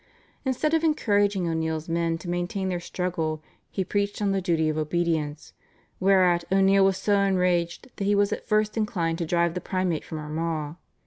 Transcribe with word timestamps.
Instead 0.45 0.73
of 0.73 0.83
encouraging 0.83 1.47
O'Neill's 1.47 1.87
men 1.87 2.17
to 2.17 2.27
maintain 2.27 2.69
their 2.69 2.79
struggle 2.79 3.43
he 3.69 3.83
preached 3.83 4.19
on 4.19 4.31
the 4.31 4.41
duty 4.41 4.67
of 4.67 4.75
obedience, 4.75 5.53
whereat 5.99 6.43
O'Neill 6.51 6.85
was 6.85 6.97
so 6.97 7.19
enraged 7.19 7.87
that 7.97 8.05
he 8.05 8.15
was 8.15 8.33
at 8.33 8.47
first 8.47 8.75
inclined 8.77 9.19
to 9.19 9.27
drive 9.27 9.53
the 9.53 9.61
Primate 9.61 10.03
from 10.03 10.17
Armagh. 10.17 10.77